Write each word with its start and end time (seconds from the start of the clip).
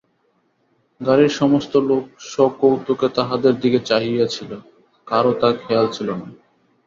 গাড়ির 1.01 1.31
সমস্ত 1.31 1.73
লোক 1.89 2.03
সকৌতুকে 2.31 3.07
তাহাদের 3.15 3.53
দিকে 3.59 3.79
চাহিয়া 3.85 4.25
ছিল, 4.27 4.51
কারো 5.07 5.31
তা 5.33 5.49
খেয়াল 5.61 5.87
ছিল 5.87 6.07
না। 6.13 6.27